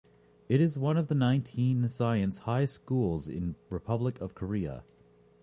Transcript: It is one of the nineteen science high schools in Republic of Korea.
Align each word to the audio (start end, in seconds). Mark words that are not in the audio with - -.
It 0.49 0.59
is 0.61 0.79
one 0.79 0.97
of 0.97 1.09
the 1.09 1.13
nineteen 1.13 1.87
science 1.87 2.39
high 2.39 2.65
schools 2.65 3.27
in 3.27 3.53
Republic 3.69 4.19
of 4.19 4.33
Korea. 4.33 4.83